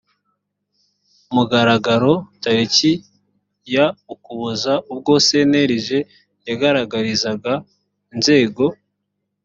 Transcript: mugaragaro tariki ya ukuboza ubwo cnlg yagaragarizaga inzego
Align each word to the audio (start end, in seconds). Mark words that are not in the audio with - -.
mugaragaro 1.35 2.13
tariki 2.43 2.91
ya 3.73 3.85
ukuboza 4.13 4.73
ubwo 4.93 5.13
cnlg 5.27 5.87
yagaragarizaga 6.47 7.53
inzego 8.13 8.63